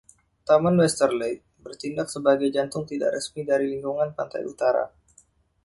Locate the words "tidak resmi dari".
2.91-3.65